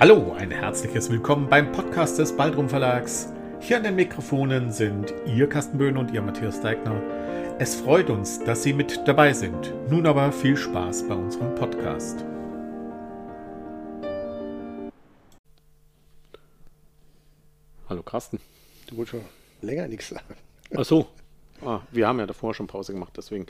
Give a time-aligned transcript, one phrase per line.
[0.00, 3.32] Hallo, ein herzliches Willkommen beim Podcast des Baldrum Verlags.
[3.58, 7.02] Hier an den Mikrofonen sind Ihr Carsten Böhn und Ihr Matthias Deigner.
[7.58, 9.74] Es freut uns, dass Sie mit dabei sind.
[9.90, 12.24] Nun aber viel Spaß bei unserem Podcast.
[17.88, 18.38] Hallo Carsten.
[18.86, 19.24] Du wolltest schon
[19.62, 20.36] länger nichts sagen.
[20.76, 21.08] Ach so.
[21.60, 23.46] Ah, wir haben ja davor schon Pause gemacht, deswegen.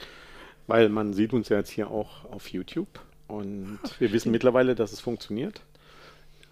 [0.66, 4.92] Weil man sieht uns ja jetzt hier auch auf YouTube und wir wissen mittlerweile, dass
[4.92, 5.60] es funktioniert.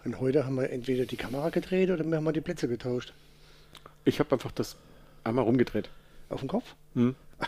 [0.06, 3.12] Und heute haben wir entweder die Kamera gedreht oder wir haben die Plätze getauscht.
[4.04, 4.76] Ich habe einfach das
[5.24, 5.90] einmal rumgedreht.
[6.28, 6.74] Auf den Kopf?
[6.94, 7.14] Hm.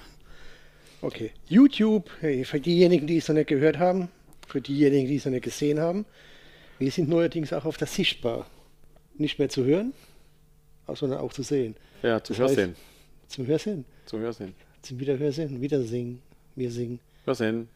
[1.01, 1.31] Okay.
[1.47, 4.09] YouTube, hey, für diejenigen, die es noch nicht gehört haben,
[4.49, 6.05] für diejenigen, die es noch nicht gesehen haben,
[6.81, 8.47] wir sind neuerdings auch auf der Sichtbar.
[9.17, 9.93] Nicht mehr zu hören,
[10.93, 11.77] sondern auch zu sehen.
[12.03, 12.77] Ja, zu Das heißt- Hörsehen.
[13.29, 13.85] Zum Hörsehen.
[14.07, 14.55] Zu Hörsehen.
[14.83, 15.61] Zum Wiederhörsehen.
[15.61, 16.21] Wieder singen.
[16.57, 16.99] Wir singen.
[17.25, 17.69] Hörsehen.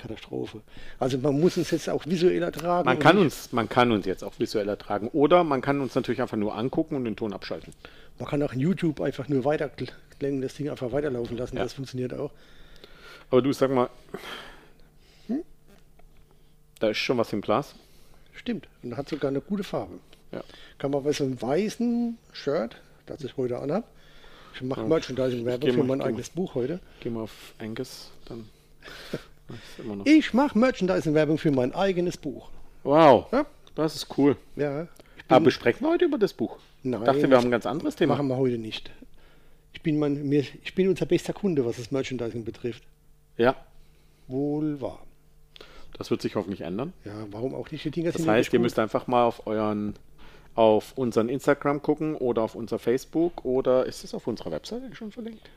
[0.00, 0.60] Katastrophe.
[0.98, 2.84] Also man muss uns jetzt auch visuell ertragen.
[2.86, 5.08] Man kann uns, man kann uns jetzt auch visuell ertragen.
[5.12, 7.72] Oder man kann uns natürlich einfach nur angucken und den Ton abschalten.
[8.18, 11.56] Man kann auch in YouTube einfach nur weiterklängen, das Ding einfach weiterlaufen lassen.
[11.56, 11.62] Ja.
[11.62, 12.30] Das funktioniert auch.
[13.30, 13.88] Aber du sag mal,
[16.80, 17.74] da ist schon was im Glas.
[18.32, 18.66] Stimmt.
[18.82, 19.98] Und hat sogar eine gute Farbe.
[20.32, 20.42] Ja.
[20.78, 23.84] Kann man bei so einem weißen Shirt, das ich heute anhab,
[24.54, 24.86] ich mache Ja.
[24.86, 26.80] Merchandising-Werbung für mein eigenes Buch heute.
[27.00, 28.48] Geh mal auf Angus, dann.
[30.04, 32.50] Ich mache Merchandising-Werbung für mein eigenes Buch.
[32.82, 33.46] Wow, Ja.
[33.74, 34.36] das ist cool.
[34.56, 34.86] Ja.
[35.28, 36.58] Aber besprechen wir heute über das Buch?
[36.82, 38.14] Nein, ich dachte, wir haben ein ganz anderes Thema.
[38.14, 38.90] Machen wir heute nicht.
[39.72, 42.82] Ich bin, mein, mir, ich bin unser bester Kunde, was das Merchandising betrifft.
[43.36, 43.54] Ja,
[44.26, 45.00] Wohl wahr.
[45.98, 46.92] das wird sich hoffentlich ändern.
[47.04, 47.84] Ja, warum auch nicht?
[47.84, 49.94] Die Dinger Das heißt, ihr müsst einfach mal auf euren
[50.56, 55.12] auf unseren Instagram gucken oder auf unser Facebook oder ist es auf unserer Webseite schon
[55.12, 55.48] verlinkt?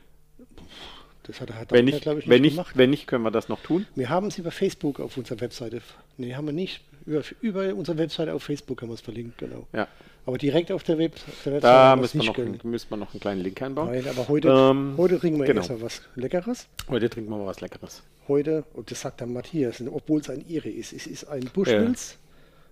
[1.24, 2.76] Das hat, hat Wenn er, nicht, glaube ich, wenn, nicht nicht, gemacht.
[2.76, 3.86] wenn nicht, können wir das noch tun.
[3.94, 5.80] Wir haben es über Facebook auf unserer Webseite.
[6.18, 6.82] Nee, haben wir nicht.
[7.06, 9.66] Über, über unsere Webseite auf Facebook haben wir es verlinkt, genau.
[9.72, 9.88] Ja,
[10.26, 12.60] Aber direkt auf der, Web, auf der Webseite da müssen wir, nicht noch, können.
[12.70, 13.90] müssen wir noch einen kleinen Link einbauen.
[13.90, 15.60] Nein, aber heute, Ähm, heute trinken wir genau.
[15.60, 16.66] erstmal was Leckeres.
[16.88, 18.02] Heute trinken wir mal was Leckeres.
[18.28, 22.18] Heute, und das sagt der Matthias, obwohl es ein Ire ist, es ist ein Bushmills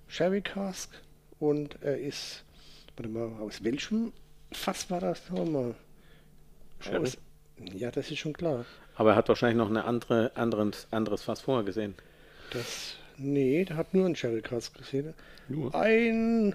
[0.09, 0.91] Sherry Cask
[1.39, 2.45] und er ist,
[2.97, 4.13] warte mal, aus welchem
[4.53, 5.23] Fass war das?
[5.29, 5.75] Schauen wir mal.
[6.81, 7.03] Sherry?
[7.03, 7.19] Aus,
[7.75, 8.65] ja, das ist schon klar.
[8.97, 11.95] Aber er hat wahrscheinlich noch ein andere, anderen, anderes Fass vorher gesehen.
[12.51, 15.15] Das, nee, der hat nur einen Sherry Cask gesehen.
[15.49, 15.75] Nur?
[15.75, 16.55] Ein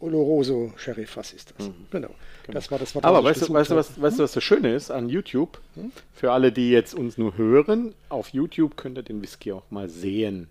[0.00, 1.70] Oloroso Sherry Fass ist das.
[1.90, 2.10] Genau.
[2.48, 3.08] Das war das, was Mhm.
[3.08, 5.60] Aber ich weißt du, weißt, du, was, weißt du, was das Schöne ist an YouTube?
[5.74, 5.92] Hm?
[6.12, 9.88] Für alle, die jetzt uns nur hören, auf YouTube könnt ihr den Whisky auch mal
[9.88, 10.48] sehen.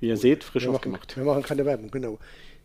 [0.00, 1.16] Wie ihr seht, frisch wir machen, aufgemacht.
[1.16, 2.18] wir machen keine Werbung, genau.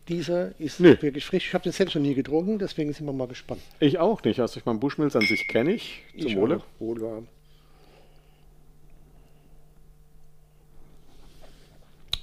[0.10, 0.98] Dieser ist Nö.
[1.02, 1.48] wirklich frisch.
[1.48, 3.62] Ich habe den selbst noch nie getrunken, deswegen sind wir mal gespannt.
[3.80, 4.40] Ich auch nicht.
[4.40, 6.04] Also ich meine, Bushmills an sich kenne ich.
[6.18, 6.58] Zum Ich Wohle.
[6.58, 6.64] auch.
[6.80, 7.24] Wohl wahr.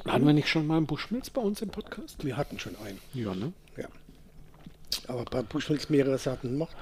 [0.07, 2.25] Hatten wir nicht schon mal einen Bushmills bei uns im Podcast?
[2.25, 2.99] Wir hatten schon einen.
[3.15, 3.53] Ja, ne?
[3.77, 3.87] Ja.
[5.09, 6.77] Aber bei Bushmills mehrere Sorten macht,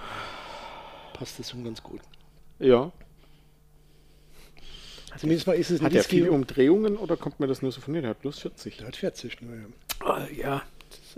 [1.14, 2.00] passt das schon ganz gut.
[2.58, 2.91] Ja.
[5.19, 6.16] Zumindest mal ist es ein Hat Whisky.
[6.19, 8.03] viele Umdrehungen oder kommt mir das nur so von dir?
[8.03, 8.76] Der hat bloß 40.
[8.78, 9.64] Der hat 40, naja.
[10.00, 10.62] Ah, ja,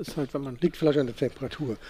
[0.00, 0.58] ist halt, wenn man.
[0.60, 1.76] Liegt vielleicht an der Temperatur.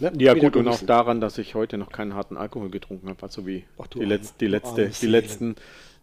[0.00, 0.12] Ne?
[0.18, 3.22] Ja, Wieder gut, und auch daran, dass ich heute noch keinen harten Alkohol getrunken habe.
[3.22, 5.56] Also wie Ach die, letz, die, letzte, die letzten,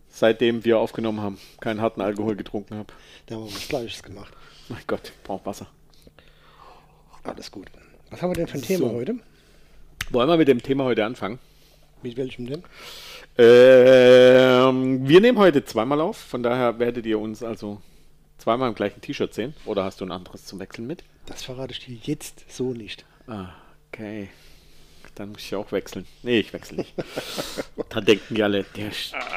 [0.09, 2.87] seitdem wir aufgenommen haben, keinen harten Alkohol getrunken habe.
[3.25, 4.33] Da haben wir was Gleiches gemacht.
[4.69, 5.67] Mein Gott, ich brauche Wasser.
[7.23, 7.67] Alles gut.
[8.09, 8.93] Was haben wir denn für ein Thema So.
[8.93, 9.15] heute?
[10.09, 11.39] Wollen wir mit dem Thema heute anfangen?
[12.01, 12.63] Mit welchem denn?
[13.37, 17.81] Ähm, wir nehmen heute zweimal auf, von daher werdet ihr uns also
[18.41, 19.53] zweimal im gleichen T-Shirt sehen.
[19.66, 21.03] Oder hast du ein anderes zum Wechseln mit?
[21.28, 23.06] Das verrate ich dir jetzt so nicht.
[23.28, 23.50] Ah,
[23.91, 24.29] okay.
[25.16, 26.06] Dann muss ich auch wechseln.
[26.24, 26.94] Nee, ich wechsle nicht.
[27.90, 28.91] Dann denken die alle, der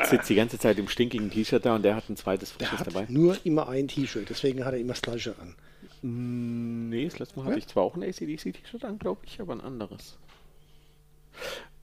[0.04, 2.86] sitzt die ganze Zeit im stinkigen T-Shirt da und der hat ein zweites Der frisches
[2.86, 3.06] hat dabei.
[3.08, 5.54] nur immer ein T-Shirt, deswegen hat er immer das gleiche an.
[6.02, 9.60] Nee, das letzte Mal hatte ich zwar auch ein ACDC-T-Shirt an, glaube ich, aber ein
[9.60, 10.16] anderes.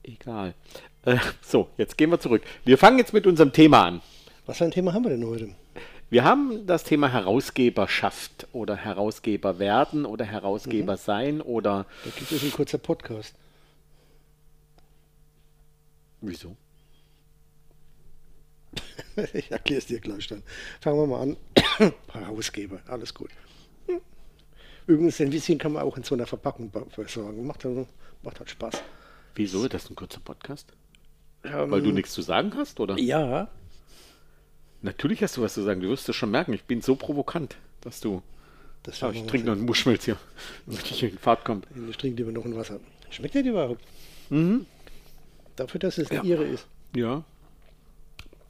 [0.02, 0.54] Egal.
[1.04, 2.42] Äh, so, jetzt gehen wir zurück.
[2.64, 4.00] Wir fangen jetzt mit unserem Thema an.
[4.46, 5.54] Was für ein Thema haben wir denn heute?
[6.12, 12.42] Wir haben das Thema Herausgeberschaft oder Herausgeber werden oder Herausgeber sein oder Da gibt es
[12.42, 13.34] ein kurzer Podcast.
[16.20, 16.54] wieso?
[19.32, 20.42] ich erkläre es dir gleich dann.
[20.82, 21.36] Fangen wir mal an.
[22.12, 23.30] Herausgeber, alles gut.
[24.86, 27.46] Übrigens, den Whisky kann man auch in so einer Verpackung versorgen.
[27.46, 27.88] Macht, halt-
[28.22, 28.82] macht halt Spaß.
[29.34, 29.66] Wieso?
[29.66, 30.74] Das ist ein kurzer Podcast?
[31.42, 32.98] Ähm, Weil du nichts zu sagen hast, oder?
[32.98, 33.48] Ja,
[34.82, 35.80] Natürlich hast du was zu sagen.
[35.80, 36.52] Du wirst es schon merken.
[36.52, 38.22] Ich bin so provokant, dass du.
[38.82, 40.16] das Ah, ich trinke noch einen Buschmilz hier,
[40.66, 41.66] damit ich in Fahrt kommt.
[41.88, 42.80] Ich trinke lieber noch ein Wasser.
[43.10, 43.80] Schmeckt der überhaupt?
[44.30, 44.66] Mhm.
[45.56, 46.66] Dafür, dass es ein Ihre ist.
[46.96, 47.22] Ja.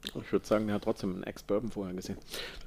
[0.05, 2.17] Ich würde sagen, der hat trotzdem einen Ex-Bourbon vorher gesehen.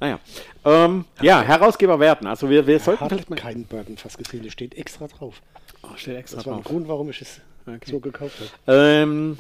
[0.01, 0.21] Naja.
[0.65, 2.27] Ähm, ja, Herausgeber werten.
[2.27, 3.37] Also wir, wir sollten Hat vielleicht mal.
[3.37, 5.43] keinen Bourbon fast gesehen, der steht extra drauf.
[5.83, 6.73] Oh, steht extra Das war ein drauf.
[6.73, 7.91] Grund, warum ich es Okay.
[7.91, 8.37] so gekauft
[8.67, 8.79] habe.
[8.79, 9.39] Ähm,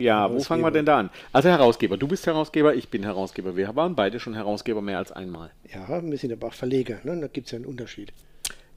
[0.00, 1.10] ja, wo fangen wir denn da an?
[1.32, 1.96] Also Herausgeber.
[1.96, 3.56] Du bist Herausgeber, ich bin Herausgeber.
[3.56, 5.50] Wir waren beide schon Herausgeber mehr als einmal.
[5.72, 7.20] Ja, wir sind aber auch Verleger, ne?
[7.20, 8.12] da gibt es ja einen Unterschied.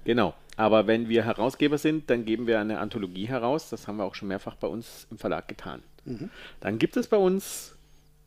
[0.05, 0.33] Genau.
[0.57, 3.69] Aber wenn wir Herausgeber sind, dann geben wir eine Anthologie heraus.
[3.69, 5.81] Das haben wir auch schon mehrfach bei uns im Verlag getan.
[6.59, 7.75] Dann gibt es bei uns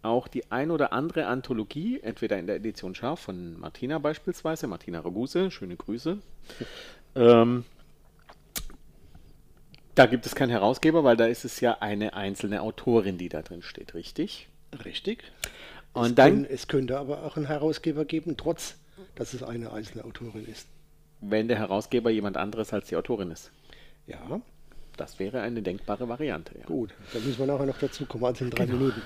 [0.02, 5.00] auch die ein oder andere Anthologie, entweder in der Edition Scharf von Martina beispielsweise, Martina
[5.00, 6.18] Raguse, schöne Grüße.
[7.16, 7.64] ähm,
[9.96, 13.42] da gibt es keinen Herausgeber, weil da ist es ja eine einzelne Autorin, die da
[13.42, 14.48] drin steht, richtig?
[14.84, 15.24] Richtig.
[15.92, 18.76] Und es, dann- können, es könnte aber auch einen Herausgeber geben, trotz
[19.14, 20.66] dass es eine einzelne Autorin ist.
[21.20, 23.50] Wenn der Herausgeber jemand anderes als die Autorin ist.
[24.06, 24.40] Ja,
[24.98, 26.52] Das wäre eine denkbare Variante.
[26.58, 26.64] Ja.
[26.66, 26.90] gut.
[27.12, 29.00] Dann müssen wir nachher noch dazu kommen, also in drei Minuten.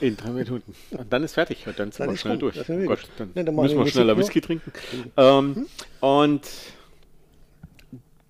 [0.00, 0.74] In drei Minuten.
[0.92, 1.64] Und dann ist fertig.
[1.64, 2.40] Dann sind Dann wir schnell rum.
[2.40, 2.66] durch.
[2.86, 4.72] Gott, dann, Ja, dann müssen wir schneller Whisky trinken.
[5.16, 5.66] Ähm,
[6.00, 6.42] und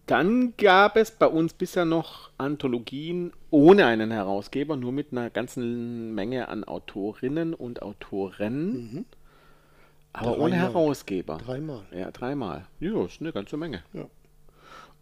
[0.06, 6.14] dann gab es bei uns bisher noch Anthologien ohne einen Herausgeber, nur mit einer ganzen
[6.14, 9.06] Menge an Autorinnen und Autoren.
[10.12, 10.58] Aber ohne Dreimal.
[10.60, 11.38] Herausgeber.
[11.38, 11.82] Dreimal.
[11.90, 12.66] Ja, dreimal.
[12.80, 13.82] Ja, ist eine ganze Menge.
[13.92, 14.06] Ja.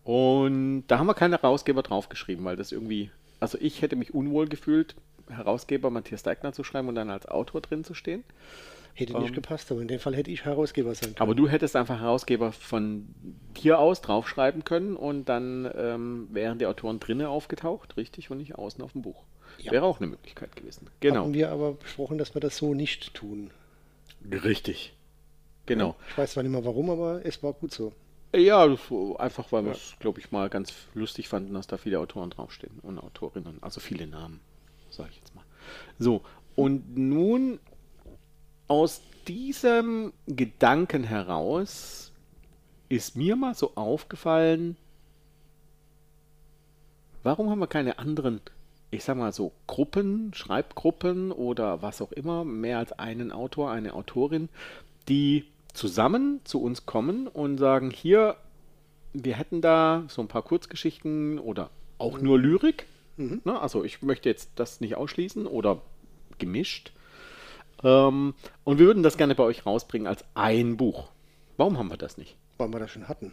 [0.04, 3.10] Und da haben wir keinen Herausgeber draufgeschrieben, weil das irgendwie,
[3.40, 4.94] also ich hätte mich unwohl gefühlt,
[5.28, 8.24] Herausgeber Matthias Deigner zu schreiben und dann als Autor drin zu stehen.
[8.94, 11.20] Hätte nicht gepasst, aber in dem Fall hätte ich Herausgeber sein können.
[11.20, 13.06] Aber du hättest einfach Herausgeber von
[13.56, 18.56] dir aus draufschreiben können und dann ähm, wären die Autoren drinnen aufgetaucht, richtig, und nicht
[18.56, 19.24] außen auf dem Buch.
[19.58, 19.72] Ja.
[19.72, 20.88] Wäre auch eine Möglichkeit gewesen.
[21.00, 21.22] Genau.
[21.22, 23.50] Haben wir aber besprochen, dass wir das so nicht tun.
[24.30, 24.92] Richtig.
[25.66, 25.96] Genau.
[26.10, 27.92] Ich weiß zwar nicht mehr warum, aber es war gut so.
[28.34, 28.64] Ja,
[29.18, 32.78] einfach weil wir es, glaube ich, mal ganz lustig fanden, dass da viele Autoren draufstehen
[32.80, 34.40] und Autorinnen, also viele Namen,
[34.90, 35.44] sage ich jetzt mal.
[35.98, 36.22] So,
[36.56, 37.60] und nun
[38.72, 42.10] aus diesem Gedanken heraus
[42.88, 44.78] ist mir mal so aufgefallen,
[47.22, 48.40] warum haben wir keine anderen,
[48.90, 53.92] ich sag mal so, Gruppen, Schreibgruppen oder was auch immer, mehr als einen Autor, eine
[53.92, 54.48] Autorin,
[55.06, 55.44] die
[55.74, 58.38] zusammen zu uns kommen und sagen, hier,
[59.12, 61.68] wir hätten da so ein paar Kurzgeschichten oder
[61.98, 62.86] auch nur Lyrik.
[63.18, 63.60] Ne?
[63.60, 65.82] Also ich möchte jetzt das nicht ausschließen oder
[66.38, 66.92] gemischt.
[67.84, 68.34] Ähm,
[68.64, 71.10] und wir würden das gerne bei euch rausbringen als ein Buch.
[71.56, 72.36] Warum haben wir das nicht?
[72.58, 73.32] Weil wir das schon hatten.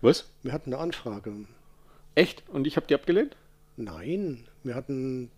[0.00, 0.30] Was?
[0.42, 1.32] Wir hatten eine Anfrage.
[2.14, 2.42] Echt?
[2.48, 3.36] Und ich habe die abgelehnt?
[3.76, 5.30] Nein, wir hatten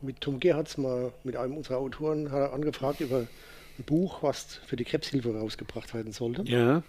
[0.00, 3.20] mit Tom Gerhards mal mit einem unserer Autoren hat er angefragt über
[3.78, 6.42] ein Buch, was für die Krebshilfe rausgebracht werden sollte.
[6.42, 6.82] Ja.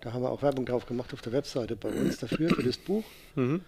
[0.00, 2.78] Da haben wir auch Werbung drauf gemacht auf der Webseite bei uns dafür, für das
[2.78, 3.04] Buch.
[3.36, 3.62] Und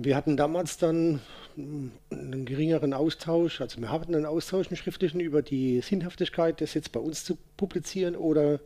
[0.00, 1.20] Wir hatten damals dann
[1.56, 6.74] mm, einen geringeren Austausch, also wir hatten einen Austausch, einen schriftlichen, über die Sinnhaftigkeit, das
[6.74, 8.60] jetzt bei uns zu publizieren oder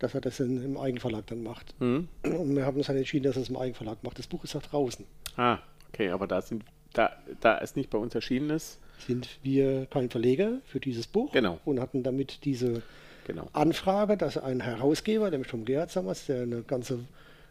[0.00, 1.72] dass er das in, im Eigenverlag dann macht.
[1.78, 4.18] Und wir haben uns dann entschieden, dass er es im Eigenverlag macht.
[4.18, 5.06] Das Buch ist auch draußen.
[5.36, 5.58] Ah,
[5.88, 10.10] okay, aber da sind, da, da es nicht bei uns erschienen ist, Sind wir kein
[10.10, 11.60] Verleger für dieses Buch Genau.
[11.64, 12.82] und hatten damit diese
[13.26, 13.48] genau.
[13.52, 16.98] Anfrage, dass ein Herausgeber, nämlich Tom Gerhardt damals, der eine ganze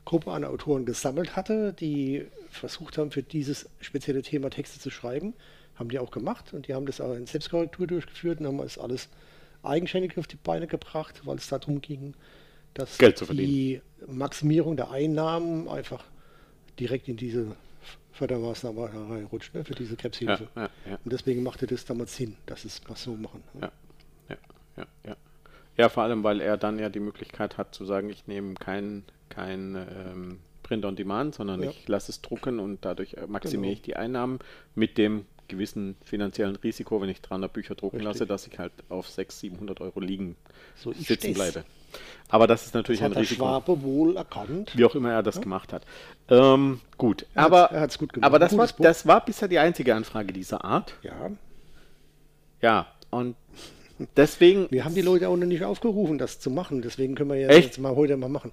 [0.06, 5.34] Gruppe an Autoren gesammelt hatte, die versucht haben, für dieses spezielle Thema Texte zu schreiben.
[5.76, 8.78] Haben die auch gemacht und die haben das auch in Selbstkorrektur durchgeführt und haben das
[8.78, 9.10] alles
[9.64, 12.14] eigenständig auf die Beine gebracht, weil es darum ging,
[12.74, 16.04] dass Geld zu die Maximierung der Einnahmen einfach
[16.80, 17.56] direkt in diese
[18.14, 20.48] Fördermaßnahme reinrutscht, ne, für diese Krebshilfe.
[20.56, 21.00] Ja, ja, ja.
[21.04, 23.44] Und deswegen machte das damals Sinn, dass es mal so machen.
[23.60, 23.72] Ja,
[24.30, 24.38] ja,
[24.78, 25.16] ja, ja.
[25.78, 29.04] Ja, vor allem, weil er dann ja die Möglichkeit hat zu sagen, ich nehme kein,
[29.30, 31.70] kein ähm, Print on Demand, sondern Ja.
[31.70, 33.74] ich lasse es drucken und dadurch äh, maximiere Genau.
[33.74, 34.40] ich die Einnahmen
[34.74, 38.08] mit dem gewissen finanziellen Risiko, wenn ich 300 Bücher drucken Richtig.
[38.14, 40.36] lasse, dass ich halt auf 600, 700 Euro liegen
[40.76, 41.64] So sitzen bleibe.
[42.30, 43.44] Aber das ist natürlich Das ein hat der Risiko.
[43.46, 44.72] Schwabe wohl erkannt.
[44.76, 45.84] Wie auch immer er das gemacht hat.
[46.30, 48.26] Ähm, gut, Er aber, er hat's gut gemacht.
[48.28, 50.96] aber das, Ein war, das war bisher die einzige Anfrage dieser Art.
[51.04, 51.30] Ja,
[52.62, 53.36] Ja, und
[54.16, 54.68] deswegen.
[54.70, 56.82] wir haben die Leute auch noch nicht aufgerufen, das zu machen.
[56.82, 57.68] Deswegen können wir ja Echt?
[57.68, 58.52] jetzt mal heute mal machen.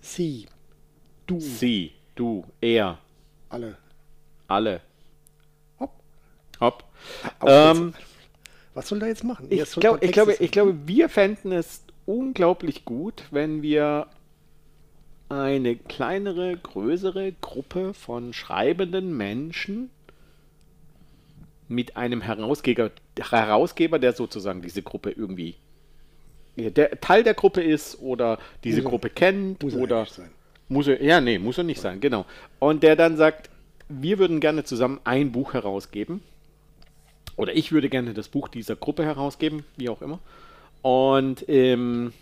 [0.00, 0.46] Sie,
[1.26, 2.98] du, Sie, du, er,
[3.48, 3.78] alle.
[4.48, 4.80] alle.
[5.80, 5.92] Hopp.
[6.60, 6.84] Hopp.
[7.46, 7.94] Ähm.
[8.74, 9.46] Was soll da jetzt machen?
[9.50, 14.08] Ich, glaub, ich, glaube, ich glaube, wir fänden es unglaublich gut, wenn wir
[15.28, 19.90] eine kleinere, größere Gruppe von schreibenden Menschen
[21.68, 25.56] mit einem Herausgeber, Herausgeber, der sozusagen diese Gruppe irgendwie
[26.56, 30.14] der Teil der Gruppe ist oder diese Muss er- Gruppe kennt muss er oder nicht
[30.14, 30.30] sein.
[30.68, 32.26] muss er ja nee muss er nicht sein genau
[32.60, 33.50] und der dann sagt
[33.88, 36.22] wir würden gerne zusammen ein Buch herausgeben
[37.36, 40.20] oder ich würde gerne das Buch dieser Gruppe herausgeben, wie auch immer.
[40.82, 42.12] Und ähm,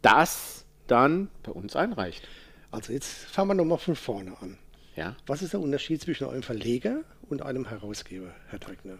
[0.00, 2.26] das dann bei uns einreicht.
[2.70, 4.58] Also jetzt fangen wir nochmal von vorne an.
[4.96, 5.16] Ja.
[5.26, 8.98] Was ist der Unterschied zwischen einem Verleger und einem Herausgeber, Herr Teigner?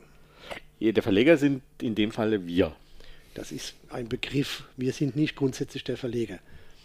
[0.80, 2.74] Der Verleger sind in dem Falle wir.
[3.34, 4.64] Das ist ein Begriff.
[4.76, 6.38] Wir sind nicht grundsätzlich der Verleger.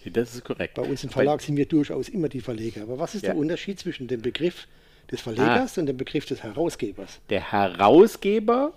[0.06, 0.76] Das ist korrekt.
[0.76, 2.84] Bei uns im Verlag sind wir durchaus immer die Verleger.
[2.84, 3.32] Aber was ist Ja.
[3.32, 4.68] der Unterschied zwischen dem Begriff
[5.12, 7.20] des Verlegers und dem Begriff des Herausgebers?
[7.30, 8.74] Der Herausgeber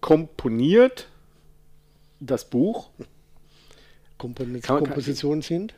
[0.00, 1.08] komponiert
[2.20, 2.90] das Buch.
[4.18, 5.74] Kompon Kann man- Kompositionen sind?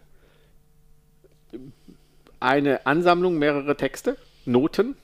[2.46, 4.96] Eine Ansammlung mehrerer Texte, Noten.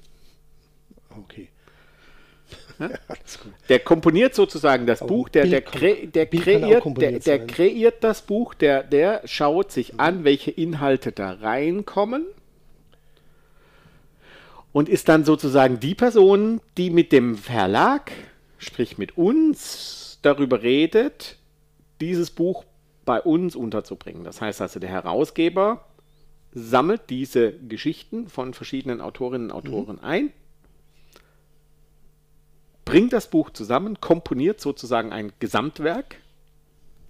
[1.11, 1.49] Okay.
[2.79, 2.89] Gut.
[3.69, 8.23] Der komponiert sozusagen das Aber Buch, der, der, kre, der, kreiert, der, der kreiert das
[8.23, 12.25] Buch, der, der schaut sich an, welche Inhalte da reinkommen
[14.73, 18.11] und ist dann sozusagen die Person, die mit dem Verlag,
[18.59, 21.37] sprich mit uns, darüber redet,
[22.01, 22.65] dieses Buch
[23.05, 24.25] bei uns unterzubringen.
[24.25, 25.85] Das heißt also, der Herausgeber
[26.55, 30.33] sammelt diese Geschichten von verschiedenen Autorinnen und Autoren ein,
[32.85, 36.17] bringt das Buch zusammen, komponiert sozusagen ein Gesamtwerk,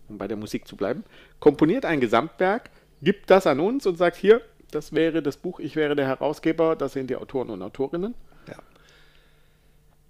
[0.08, 1.04] um bei der Musik zu bleiben,
[1.40, 2.70] komponiert ein Gesamtwerk,
[3.02, 6.76] gibt das an uns und sagt, hier, das wäre das Buch, ich wäre der Herausgeber,
[6.76, 8.14] das sind die Autoren und Autorinnen.
[8.46, 8.58] Ja.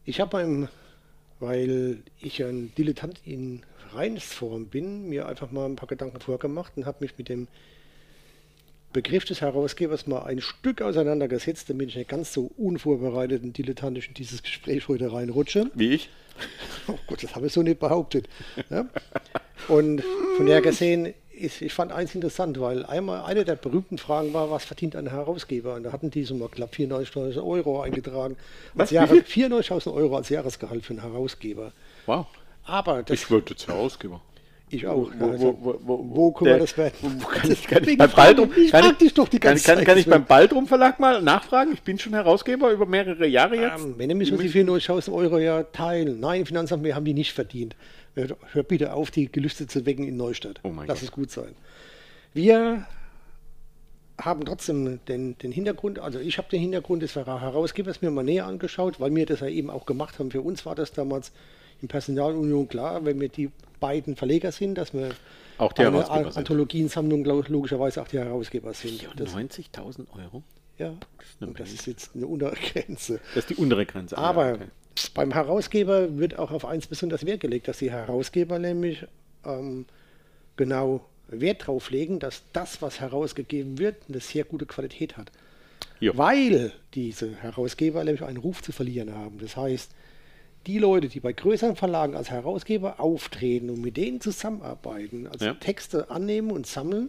[0.04, 0.68] Ich habe beim,
[1.40, 3.62] weil ich ein Dilettant in
[3.92, 7.48] Reinsform bin, mir einfach mal ein paar Gedanken vorgemacht und habe mich mit dem
[8.92, 14.08] Begriff des Herausgebers mal ein Stück auseinandergesetzt, damit ich nicht ganz so unvorbereitet und dilettantisch
[14.08, 15.70] in dieses Gespräch heute reinrutsche.
[15.75, 16.08] Wie ich.
[16.88, 18.28] Oh Gott, das habe ich so nicht behauptet.
[18.68, 18.87] Ja?
[19.68, 20.02] Und
[20.37, 24.50] von der gesehen, ist, ich fand eins interessant, weil einmal eine der berühmten Fragen war,
[24.50, 25.75] was verdient ein Herausgeber?
[25.75, 28.37] Und da hatten die so mal knapp 94.000 Euro eingetragen.
[28.75, 28.82] Was?
[28.82, 29.49] Als Wie Jahre, viel?
[29.49, 31.72] 94.000 Euro als Jahresgehalt für einen Herausgeber.
[32.06, 32.26] Wow.
[32.64, 34.20] Aber das, Ich wollte jetzt Herausgeber.
[34.73, 35.11] Ich auch.
[35.19, 36.93] Wo, also, wo, wo, wo, wo können wir das werden?
[37.31, 39.76] Kann ich, kann ich beim Baldrum, ich- kann ich, dich doch die kann, ganze kann,
[39.79, 40.25] Zeit, kann ich beim.
[40.25, 41.73] Baldrum Verlag mal nachfragen?
[41.73, 43.85] Ich bin schon Herausgeber über mehrere Jahre jetzt.
[43.85, 46.21] Ähm, wenn, müssen wir die 94.000 Euro ja teilen.
[46.21, 47.76] Nein, Finanzamt, wir haben die nicht verdient.
[48.14, 50.61] Hör, hör bitte auf, die Gelüste zu wecken in Neustadt.
[50.62, 51.09] Oh mein Lass Gott.
[51.09, 51.55] es gut sein.
[52.35, 52.87] Wir
[54.21, 58.47] haben trotzdem den, den Hintergrund, also ich habe den Hintergrund des Herausgebers mir mal näher
[58.47, 60.31] angeschaut, weil wir das ja eben auch gemacht haben.
[60.31, 61.33] Für uns war das damals
[61.82, 65.10] in Personalunion klar, wenn wir die beiden Verleger sind, dass wir
[65.58, 66.06] Auch die eine.
[66.06, 69.08] Anthologiensammlung logischerweise auch die Herausgeber sind.
[69.16, 70.42] Das, 90.000 Euro?
[70.78, 70.94] ja,
[71.40, 73.20] eine und das ist jetzt eine untere Grenze.
[73.34, 74.16] Das ist die untere Grenze.
[74.16, 74.64] Ah, Aber okay.
[75.14, 79.04] beim Herausgeber wird auch auf eins besonders Wert gelegt, dass die Herausgeber nämlich
[79.44, 79.86] ähm,
[80.56, 85.30] genau Wert drauf legen, dass das, was herausgegeben wird, eine sehr gute Qualität hat.
[86.00, 86.16] Jo.
[86.16, 89.38] Weil diese Herausgeber nämlich einen Ruf zu verlieren haben.
[89.38, 89.92] Das heißt,
[90.66, 95.54] die Leute, die bei größeren Verlagen als Herausgeber auftreten und mit denen zusammenarbeiten, also Ja.
[95.54, 97.09] Texte annehmen und sammeln,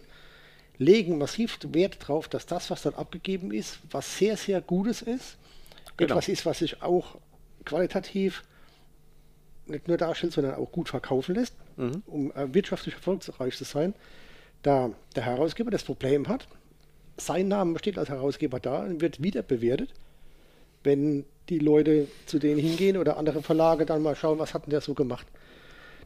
[0.78, 5.36] legen massiv Wert darauf, dass das, was dort abgegeben ist, was sehr, sehr Gutes ist,
[5.96, 6.14] Genau.
[6.14, 7.16] etwas ist, was sich auch
[7.64, 8.42] qualitativ
[9.66, 11.54] nicht nur darstellt, sondern auch gut verkaufen lässt,
[12.06, 13.94] um äh, wirtschaftlich erfolgreich zu sein.
[14.62, 16.48] Da der Herausgeber das Problem hat,
[17.16, 19.94] sein Name steht als Herausgeber da und wird wieder bewertet,
[20.82, 24.70] wenn die Leute zu denen hingehen oder andere Verlage dann mal schauen, was hat denn
[24.70, 25.26] der so gemacht.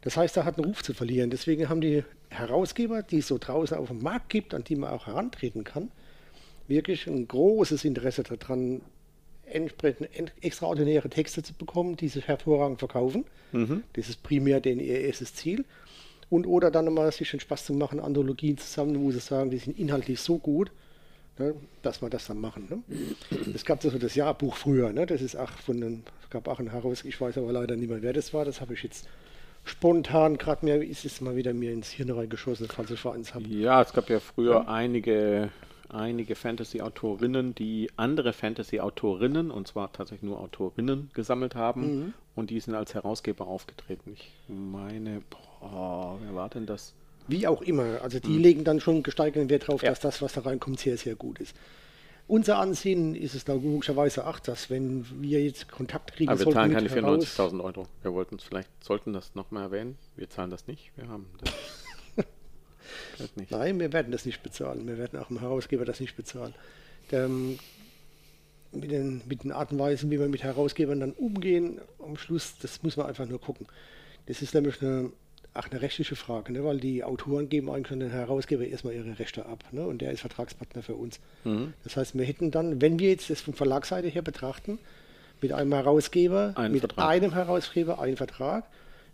[0.03, 1.31] Das heißt, er hat einen Ruf zu verlieren.
[1.31, 4.91] Deswegen haben die Herausgeber, die es so draußen auf dem Markt gibt, an die man
[4.91, 5.91] auch herantreten kann,
[6.67, 8.81] wirklich ein großes Interesse daran,
[9.47, 13.25] entsprechend ent- extraordinäre Texte zu bekommen, die sich hervorragend verkaufen.
[13.95, 15.65] Das ist primär den ihr erstes Ziel.
[16.31, 19.57] Und oder dann mal sich den Spaß zu machen, Anthologien zusammen, wo sie sagen, die
[19.57, 20.71] sind inhaltlich so gut,
[21.39, 22.67] ne, dass wir das dann machen.
[22.71, 22.83] Ne?
[23.55, 25.07] Es gab so das Jahrbuch früher, ne?
[25.07, 27.89] das ist auch von einem, es gab auch ein Heraus, ich weiß aber leider nicht
[27.91, 29.09] mehr, wer das war, das habe ich jetzt
[29.65, 33.47] spontan gerade mir, ist es mal wieder mir ins Hirn reingeschossen, falls ich eins habe.
[33.49, 35.51] Ja, es gab ja früher einige,
[35.91, 42.15] einige Fantasy-Autorinnen, die andere Fantasy-Autorinnen, und zwar tatsächlich nur Autorinnen, gesammelt haben Mhm.
[42.35, 44.13] und die sind als Herausgeber aufgetreten.
[44.15, 46.95] Ich meine, boah, wer war denn das?
[47.29, 48.01] Wie auch immer.
[48.03, 49.91] Also die legen dann schon gesteigerten Wert darauf, Ja.
[49.91, 51.55] dass das, was da reinkommt, sehr, sehr gut ist.
[52.27, 56.73] Unser Ansinnen ist es logischerweise auch, dass wenn wir jetzt Kontakt kriegen Aber wir zahlen
[56.73, 57.87] keine heraus- 94.000 Euro.
[58.03, 59.97] Wir wollten es vielleicht, sollten das nochmal erwähnen.
[60.17, 60.91] Wir zahlen das nicht.
[60.97, 61.55] Wir haben das.
[63.19, 63.51] das nicht.
[63.51, 64.87] Nein, wir werden das nicht bezahlen.
[64.87, 66.55] Wir werden auch dem Herausgeber das nicht bezahlen.
[67.13, 67.59] Ähm,
[68.73, 72.57] mit, den, mit den Arten und Weisen, wie wir mit Herausgebern dann umgehen, am Schluss,
[72.61, 73.67] das muss man einfach nur gucken.
[74.27, 75.11] Das ist nämlich eine
[75.55, 76.65] auch eine rechtliche Frage, ne?
[76.65, 79.87] weil die Autoren geben eigentlich den Herausgeber erstmal ihre Rechte ab ne?
[79.87, 81.19] und der ist Vertragspartner für uns.
[81.45, 81.73] Mhm.
[81.85, 84.79] Das heißt, wir hätten dann, wenn wir jetzt das von Verlagsseite her betrachten,
[85.41, 87.09] mit einem Herausgeber, Einen mit Vertrag.
[87.09, 88.65] einem Herausgeber einen Vertrag,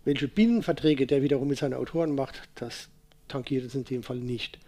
[0.03, 2.89] welche Binnenverträge der wiederum mit seinen Autoren macht, das
[3.27, 4.59] tangiert es in dem Fall nicht.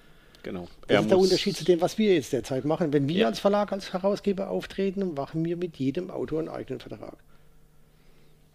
[0.43, 0.67] Genau.
[0.87, 2.93] Das ist der Unterschied zu dem, was wir jetzt derzeit machen.
[2.93, 3.27] Wenn wir Ja.
[3.27, 7.17] als Verlag, als Herausgeber auftreten, dann machen wir mit jedem Autor einen eigenen Vertrag.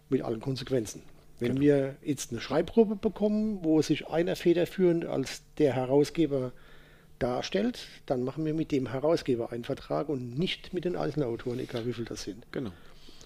[0.09, 1.03] Mit allen Konsequenzen.
[1.39, 1.61] Wenn Genau.
[1.61, 6.51] wir jetzt eine Schreibgruppe bekommen, wo sich einer federführend als der Herausgeber
[7.19, 11.59] darstellt, dann machen wir mit dem Herausgeber einen Vertrag und nicht mit den einzelnen Autoren,
[11.59, 12.45] egal wie viel das sind.
[12.51, 12.71] Genau.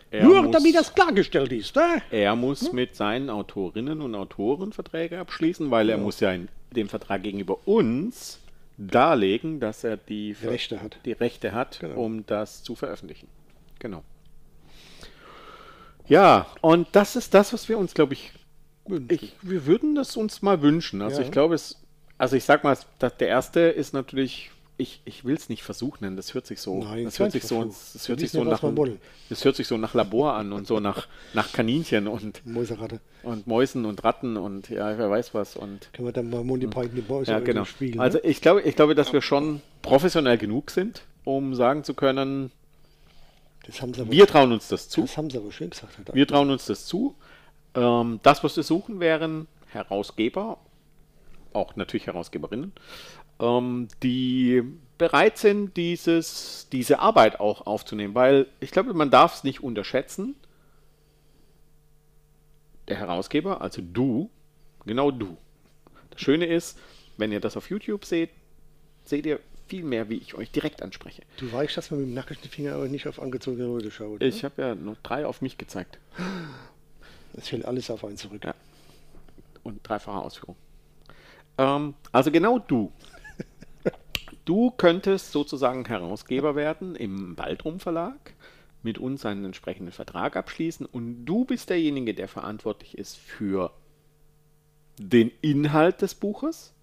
[0.09, 1.75] Er Nur muss- damit das klargestellt ist.
[1.75, 2.01] Ne?
[2.11, 6.05] Er muss mit seinen Autorinnen und Autoren Verträge abschließen, weil er Genau.
[6.05, 8.39] muss ja in dem Vertrag gegenüber uns
[8.77, 10.97] darlegen, dass er die, Ver- Rechte hat.
[11.05, 11.99] die Rechte hat, Genau.
[12.01, 13.27] um das zu veröffentlichen.
[13.79, 14.03] Genau.
[16.07, 18.31] Ja, und das ist das, was wir uns, glaube ich,
[19.09, 21.01] ich, wir würden das uns mal wünschen.
[21.01, 21.25] Also Ja.
[21.25, 21.77] ich glaube, es,
[22.17, 26.15] also ich sag mal, der erste ist natürlich, ich, ich will es nicht Versuch nennen,
[26.15, 28.61] das hört sich so, Nein, das hört sich so, das hört sich so nach,
[29.29, 32.99] das hört sich so nach Labor an und so nach, nach Kaninchen und, Mäuseratte.
[33.23, 36.67] und Mäusen und Ratten und ja, wer weiß was und Können wir dann mal Monty
[36.67, 37.65] Python die Mäuse ja, genau.
[37.65, 37.99] spielen.
[37.99, 38.23] Also ne?
[38.25, 42.51] ich glaube, ich glaube, dass wir schon professionell genug sind, um sagen zu können,
[43.67, 45.01] wir trauen uns das zu.
[45.01, 45.93] das haben sie aber schön gesagt.
[46.13, 47.15] Wir trauen uns das zu.
[47.75, 50.57] Ähm, das, was wir suchen, wären Herausgeber,
[51.53, 52.71] auch natürlich Herausgeberinnen,
[53.39, 54.63] ähm, die
[54.97, 60.35] bereit sind, dieses, diese Arbeit auch aufzunehmen, weil ich glaube, man darf es nicht unterschätzen.
[62.87, 64.29] Der Herausgeber, also du,
[64.85, 65.37] genau du.
[66.09, 66.79] Das Schöne ist,
[67.17, 68.29] wenn ihr das auf YouTube seht,
[69.03, 71.23] seht ihr viel mehr, wie ich euch direkt anspreche.
[71.37, 74.19] Du weißt, dass man mit dem nackten Finger aber nicht auf angezogene Leute schaut.
[74.19, 74.27] ne?
[74.27, 75.99] Ich habe ja nur drei auf mich gezeigt.
[77.33, 78.43] Es fällt alles auf einen zurück.
[78.45, 78.55] Ja.
[79.63, 80.55] Und dreifache Ausführung.
[81.57, 82.91] Ähm, also genau du.
[84.45, 88.33] Du könntest sozusagen Herausgeber werden im Baldrum Verlag,
[88.81, 93.73] mit uns einen entsprechenden Vertrag abschließen und du bist derjenige, der verantwortlich ist für
[94.97, 96.73] den Inhalt des Buches.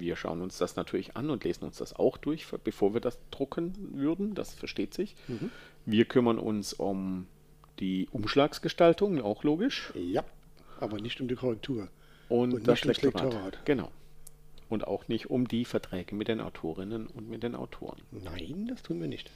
[0.00, 3.18] Wir schauen uns das natürlich an und lesen uns das auch durch, bevor wir das
[3.30, 4.34] drucken würden.
[4.34, 5.14] Das versteht sich.
[5.84, 7.26] Wir kümmern uns um
[7.78, 9.92] die Umschlagsgestaltung, auch logisch.
[9.94, 10.24] Ja,
[10.80, 11.88] aber nicht um die Korrektur.
[12.28, 13.02] Und, Und das nicht.
[13.02, 13.64] Lektorat.
[13.66, 13.90] Genau.
[14.70, 18.00] Und auch nicht um die Verträge mit den Autorinnen und mit den Autoren.
[18.10, 19.30] Nein, das tun wir nicht.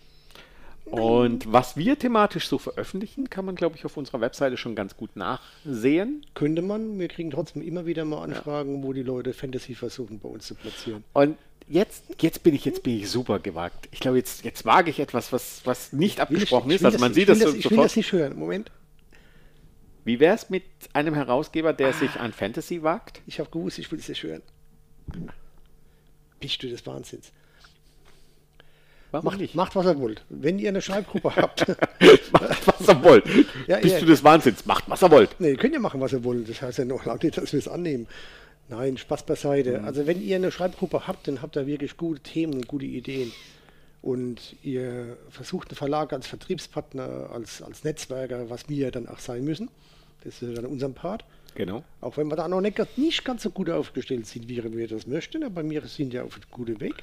[0.84, 4.96] Und was wir thematisch so veröffentlichen, kann man, glaube ich, auf unserer Webseite schon ganz
[4.96, 6.24] gut nachsehen.
[6.34, 10.28] Könnte man, wir kriegen trotzdem immer wieder mal Anfragen, wo die Leute Fantasy versuchen bei
[10.28, 11.02] uns zu platzieren.
[11.14, 11.36] Und
[11.68, 13.88] jetzt, jetzt bin ich, jetzt bin ich super gewagt.
[13.92, 16.80] Ich glaube, jetzt, jetzt wage ich etwas, was, was nicht Will ich- abgesprochen ich ist.
[16.82, 17.84] will Also man ich sieht will das, so- Ich will sofort.
[17.86, 18.38] das nicht hören.
[18.38, 18.70] Moment,
[20.04, 23.22] Wie wäre es mit einem Herausgeber, der sich an Fantasy wagt?
[23.26, 24.42] ich habe gewusst, ich will es nicht hören.
[26.40, 27.32] Bist du des Wahnsinns.
[29.14, 30.24] Warum Macht, macht, was ihr wollt.
[30.28, 31.68] Wenn ihr eine Schreibgruppe habt,
[32.32, 33.24] Macht, was ihr wollt.
[33.68, 34.00] Ja, Bist ja.
[34.00, 34.66] du des Wahnsinns?
[34.66, 35.36] Macht, was ihr wollt.
[35.38, 36.48] nee, könnt ihr machen, was ihr wollt.
[36.48, 38.08] Das heißt ja noch lange nicht, dass wir es annehmen.
[38.68, 39.78] Nein, Spaß beiseite.
[39.78, 39.84] Mhm.
[39.84, 43.30] Also wenn ihr eine Schreibgruppe habt, dann habt ihr wirklich gute Themen und gute Ideen.
[44.02, 49.44] Und ihr versucht einen Verlag als Vertriebspartner, als, als Netzwerker, was wir dann auch sein
[49.44, 49.70] müssen.
[50.24, 51.24] Das ist ja dann unser Part.
[51.54, 51.84] Genau.
[52.00, 55.06] Auch wenn wir da noch nicht, nicht ganz so gut aufgestellt sind, wie wir das
[55.06, 56.96] möchten, aber wir sind ja auf einem guten Weg.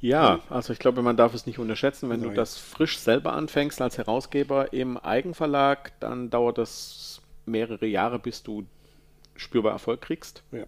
[0.00, 2.08] Ja, also ich glaube, man darf es nicht unterschätzen.
[2.08, 2.36] Wenn du Nein.
[2.36, 8.64] das frisch selber anfängst als Herausgeber im Eigenverlag, dann dauert das mehrere Jahre, bis du
[9.36, 10.42] spürbar Erfolg kriegst.
[10.52, 10.64] Ja.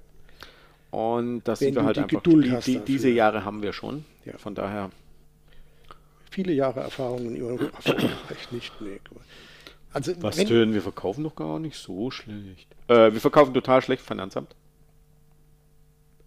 [0.91, 2.65] Und das Wenn sind wir du halt die einfach.
[2.65, 4.05] Die, die, diese Jahre haben wir schon.
[4.27, 4.37] Ja.
[4.37, 4.91] Von daher.
[6.31, 8.73] Viele Jahre Erfahrung und immer erfolgreich nicht.
[8.81, 9.01] Nee,
[9.93, 10.73] also Was denn?
[10.73, 12.67] Wir verkaufen doch gar nicht so schlecht.
[12.89, 14.55] Äh, wir verkaufen total schlecht Finanzamt.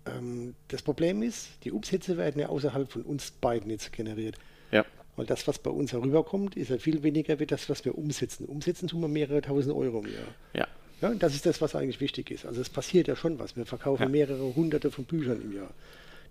[0.06, 4.36] Ähm, das Problem ist, die Umsätze werden ja außerhalb von uns beiden jetzt generiert.
[4.72, 4.86] Ja.
[5.16, 8.46] Weil das, was bei uns herüberkommt, ist ja viel weniger wie das, was wir umsetzen.
[8.46, 10.28] Umsetzen tun wir mehrere tausend Euro im Jahr.
[10.54, 10.68] Ja.
[11.02, 12.46] Ja, und das ist das, was eigentlich wichtig ist.
[12.46, 13.56] Also es passiert ja schon was.
[13.58, 14.10] Wir verkaufen Ja.
[14.10, 15.72] mehrere hunderte von Büchern im Jahr.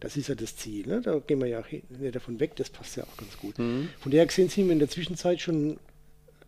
[0.01, 0.87] Das ist ja das Ziel.
[0.87, 1.01] Ne?
[1.03, 2.57] Da gehen wir ja nicht davon weg.
[2.57, 3.59] Das passt ja auch ganz gut.
[3.59, 3.91] Mhm.
[4.01, 5.79] Von daher gesehen sind wir in der Zwischenzeit schon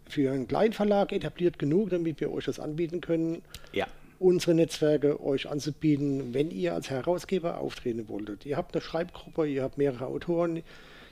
[0.09, 3.87] für einen kleinen Verlag etabliert genug, damit wir euch das anbieten können, Ja.
[4.19, 8.47] Unsere Netzwerke euch anzubieten, wenn ihr als Herausgeber auftreten wolltet.
[8.47, 10.63] Ihr habt eine Schreibgruppe, ihr habt mehrere Autoren,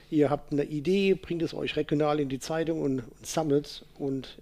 [0.09, 4.37] ihr habt eine Idee, bringt es euch regional in die Zeitung und, und sammelt und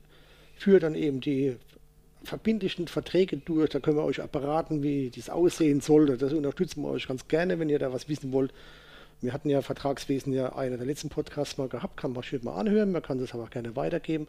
[0.55, 1.55] führt dann eben die
[2.23, 3.69] verbindlichen Verträge durch.
[3.69, 6.17] Da können wir euch beraten, wie dies aussehen sollte.
[6.17, 8.53] Das unterstützen wir euch ganz gerne, wenn ihr da was wissen wollt.
[9.21, 12.55] Wir hatten ja Vertragswesen ja einer der letzten Podcasts mal gehabt, kann man schön mal
[12.55, 14.27] anhören, man kann das aber auch gerne weitergeben.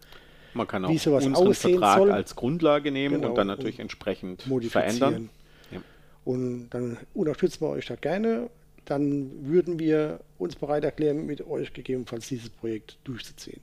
[0.54, 2.10] Man kann auch Wie sowas unseren aussehen Vertrag soll.
[2.12, 4.92] als Grundlage nehmen Genau, und dann und natürlich entsprechend modifizieren.
[4.96, 5.30] verändern.
[5.72, 5.80] Ja.
[6.24, 8.48] Und dann unterstützen wir euch da gerne.
[8.84, 13.60] Dann würden wir uns bereit erklären, mit euch gegebenenfalls dieses Projekt durchzuziehen.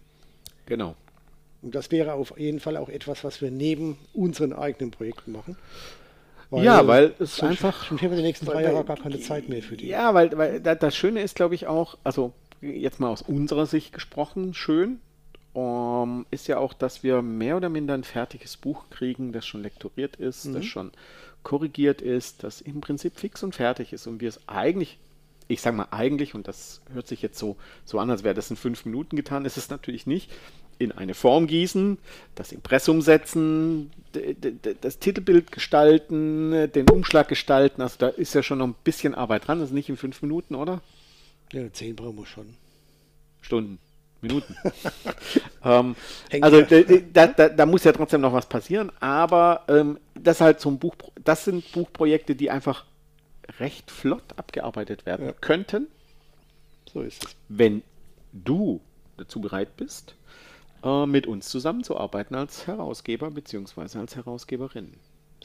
[0.65, 0.95] Genau.
[1.61, 5.57] Und das wäre auf jeden Fall auch etwas, was wir neben unseren eigenen Projekten machen.
[6.51, 7.87] ja, weil es sonst- einfach.
[7.87, 9.87] Sonst haben wir die nächsten drei weil- Jahre gar keine Zeit mehr für die.
[9.87, 13.65] Ja, weil, weil da- das Schöne ist, glaube ich, auch, also jetzt mal aus unserer
[13.67, 14.99] Sicht gesprochen, schön,
[15.55, 19.63] ähm, ist ja auch, dass wir mehr oder minder ein fertiges Buch kriegen, das schon
[19.63, 20.53] lektoriert ist, Mhm.
[20.53, 20.91] das schon
[21.43, 24.97] korrigiert ist, das im Prinzip fix und fertig ist und wir es eigentlich,
[25.47, 28.49] ich sage mal eigentlich, und das hört sich jetzt so, so an, als wäre das
[28.51, 30.29] in fünf Minuten getan, ist es natürlich nicht,
[30.77, 31.97] in eine Form gießen,
[32.33, 33.91] das Impressum setzen,
[34.81, 37.81] das Titelbild gestalten, den Umschlag gestalten.
[37.83, 39.59] Also da ist ja schon noch ein bisschen Arbeit dran.
[39.59, 40.81] Das ist nicht in fünf Minuten, oder?
[41.53, 42.55] Ja, zehn brauchen wir schon.
[43.41, 43.77] Stunden,
[44.21, 44.55] Minuten.
[45.63, 45.95] ähm,
[46.41, 50.79] also da, da, da muss ja trotzdem noch was passieren, aber ähm, das halt ein
[50.79, 52.85] Buch, das sind Buchprojekte, die einfach
[53.59, 55.33] recht flott abgearbeitet werden Ja.
[55.33, 55.87] könnten,
[56.91, 57.35] So ist es.
[57.49, 57.83] wenn
[58.31, 58.81] du
[59.17, 60.15] dazu bereit bist,
[60.83, 63.99] äh, mit uns zusammenzuarbeiten als Herausgeber bzw.
[63.99, 64.93] als Herausgeberin.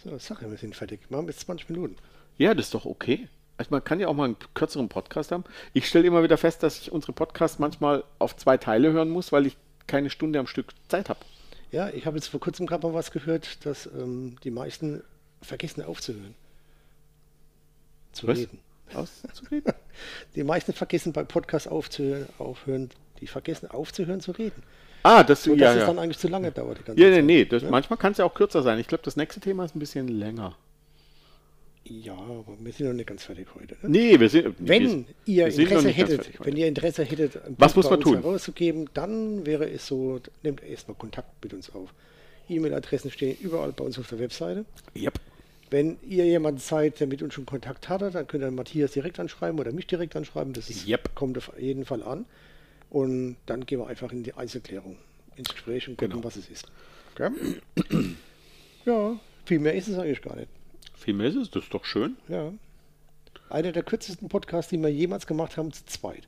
[0.03, 1.11] So, Sache, wir sind fertig.
[1.11, 1.97] Machen bis 20 Minuten.
[2.39, 3.29] Ja, das ist doch okay.
[3.59, 5.45] Also man kann ja auch mal einen kürzeren Podcast haben.
[5.73, 9.33] Ich stelle immer wieder fest, dass ich unsere Podcasts manchmal auf zwei Teile hören muss,
[9.33, 11.21] weil ich keine Stunde am Stück Zeit habe.
[11.73, 15.03] Ja, ich habe jetzt vor kurzem gerade mal was gehört, dass ähm, die meisten
[15.43, 16.35] vergessen aufzuhören.
[18.13, 18.39] Zu Was?
[18.39, 18.59] reden.
[18.95, 19.73] Auszureden?
[20.37, 22.91] Die meisten vergessen bei Podcasts aufzuhören, aufhören,
[23.21, 24.63] die vergessen aufzuhören zu reden.
[25.03, 25.87] Ah, das Und ja, dass es ja.
[25.87, 26.79] dann eigentlich zu lange dauert.
[26.79, 27.25] Die ganze Ja, nee, Zeit.
[27.25, 27.45] nee.
[27.47, 27.71] Das, Ja?
[27.71, 28.79] Manchmal kann es ja auch kürzer sein.
[28.79, 30.57] Ich glaube, das nächste Thema ist ein bisschen länger.
[31.89, 33.75] Ja, aber wir sind noch nicht ganz fertig heute.
[33.83, 33.89] Ne?
[33.91, 34.55] Nee, wir sind.
[34.59, 38.15] Wenn wir, ihr Interesse hättet, wenn ihr Interesse hättet, ein Was muss man tun?
[38.17, 41.95] herauszugeben, dann wäre es so, nehmt erstmal Kontakt mit uns auf.
[42.49, 44.65] E-Mail-Adressen stehen überall bei uns auf der Webseite.
[44.97, 45.15] Yep.
[45.71, 49.19] Wenn ihr jemanden seid, der mit uns schon Kontakt hatte, dann könnt ihr Matthias direkt
[49.21, 50.53] anschreiben oder mich direkt anschreiben.
[50.53, 51.15] Das ist, Yep.
[51.15, 52.25] kommt auf jeden Fall an.
[52.91, 54.97] Und dann gehen wir einfach in die Einzelklärung,
[55.37, 56.25] ins Gespräch und gucken, Genau.
[56.25, 56.67] was es ist.
[57.15, 57.31] Okay?
[58.85, 60.49] ja, viel mehr ist es eigentlich gar nicht.
[61.07, 62.17] Viel mehr ist es, das ist doch schön.
[62.29, 62.53] Ja.
[63.49, 66.27] Einer der kürzesten Podcasts, die wir jemals gemacht haben, zu zweit.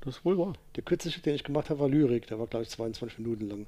[0.00, 0.54] Das ist wohl wahr.
[0.74, 2.26] Der kürzeste, den ich gemacht habe, war Lyrik.
[2.28, 3.66] Der war, glaube ich, 22 Minuten lang.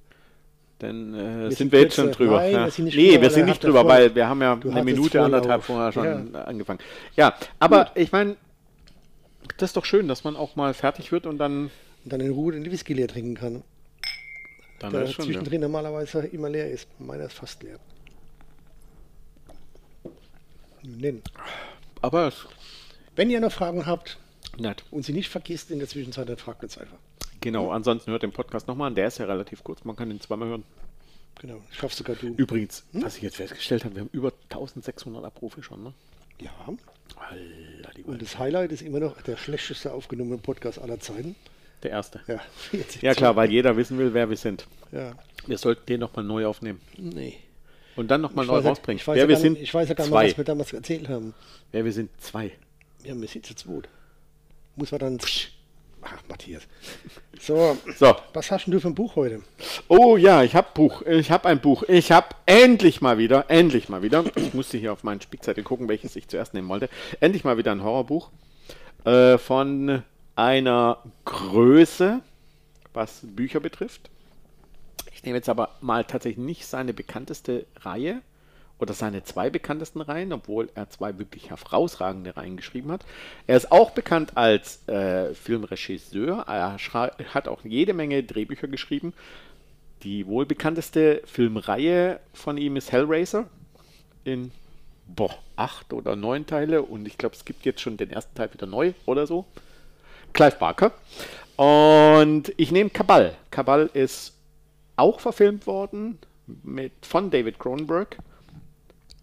[0.79, 2.39] Dann äh, Wir sind sind wir jetzt schon drüber.
[2.39, 2.65] Nein, ja.
[2.65, 5.21] wir sind nicht nee, drüber, wir sind nicht drüber, weil wir haben ja eine Minute,
[5.21, 6.45] anderthalb vorher schon Ja.
[6.45, 6.79] angefangen.
[7.15, 8.37] Ja, aber ich meine,
[9.59, 11.65] das ist doch schön, dass man auch mal fertig wird und dann,
[12.05, 13.63] Und dann in Ruhe den Whisky leer trinken kann.
[14.81, 15.27] dann Der ist schon.
[15.27, 15.33] Ja.
[15.33, 16.89] zwischendrin normalerweise immer leer ist.
[16.99, 17.79] Meiner ist fast leer.
[20.87, 21.23] Nennen.
[22.03, 22.33] Aber
[23.17, 24.19] Wenn ihr noch Fragen habt
[24.59, 24.85] nett.
[24.91, 26.99] und sie nicht vergisst in der Zwischenzeit, dann fragt uns einfach.
[27.41, 28.95] Genau, ansonsten hört den Podcast nochmal an.
[28.95, 30.65] Der ist ja relativ kurz, man kann ihn zweimal hören.
[31.41, 32.29] Genau, schaffst sogar du.
[32.29, 35.93] Übrigens, was ich jetzt festgestellt habe, wir haben über 1600 Abrufe schon, ne?
[36.41, 36.51] Ja.
[37.17, 41.35] Alter, die Und das Highlight ist immer noch der schlechteste aufgenommene Podcast aller Zeiten.
[41.83, 42.21] Der erste.
[42.27, 42.41] Ja,
[43.03, 44.67] Ja klar, weil jeder wissen will, wer wir sind.
[44.93, 45.13] Ja,
[45.47, 46.81] Wir sollten den nochmal neu aufnehmen.
[46.97, 47.37] nee.
[47.97, 48.99] Und dann nochmal neu ja- rausbringen.
[49.01, 50.45] ich weiß, wer ja wir gar, sind, nicht- ich weiß ja gar nicht, was wir
[50.45, 51.35] damals erzählt haben.
[51.73, 52.53] Wer wir sind, zwei.
[53.05, 53.89] Ja, wir sind zu zweit.
[54.77, 55.19] Muss man dann.
[56.03, 56.63] Ach, Matthias.
[57.41, 58.15] So, So.
[58.33, 59.43] was hast denn du für ein Buch heute?
[59.89, 61.03] Oh ja, ich habe Buch.
[61.03, 61.83] Ich habe ein Buch.
[61.89, 64.25] Ich habe endlich mal wieder, endlich mal wieder.
[64.37, 66.89] Ich musste hier auf meinen Spickzettel gucken, welches ich zuerst nehmen wollte.
[67.21, 68.31] Endlich mal wieder ein Horrorbuch
[69.05, 70.03] äh, von
[70.37, 72.21] einer Größe,
[72.93, 74.11] was Bücher betrifft.
[75.17, 78.21] Ich nehme jetzt aber mal tatsächlich nicht seine bekannteste Reihe
[78.79, 83.03] oder seine zwei bekanntesten Reihen, obwohl er zwei wirklich herausragende Reihen geschrieben hat.
[83.47, 86.45] Er ist auch bekannt als äh, Filmregisseur.
[86.47, 86.77] Er
[87.33, 89.15] hat auch jede Menge Drehbücher geschrieben.
[90.03, 93.47] Die wohl bekannteste Filmreihe von ihm ist Hellraiser
[94.25, 94.53] in
[95.07, 98.53] boah, acht oder neun Teile und ich glaube, es gibt jetzt schon den ersten Teil
[98.53, 99.47] wieder neu oder so.
[100.35, 100.93] Clive Barker.
[101.57, 103.35] Und ich nehme Kabal.
[103.51, 104.36] Kabal ist
[104.97, 108.19] auch verfilmt worden mit, von David Cronenberg.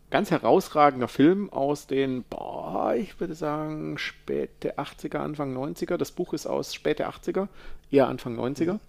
[0.09, 5.97] Ganz herausragender Film aus den, boah, ich würde sagen, späte 80er, Anfang 90er.
[5.97, 7.47] Das Buch ist aus späte 80er,
[7.89, 8.79] eher Anfang 90er.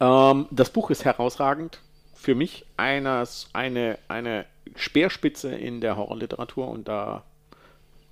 [0.00, 1.80] Ähm, das Buch ist herausragend.
[2.14, 7.22] Für mich eines, eine, eine Speerspitze in der Horrorliteratur und da